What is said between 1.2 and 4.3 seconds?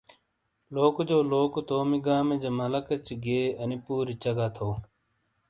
لوکو تومی گامی جہ مالہ کچی گئے انی پوری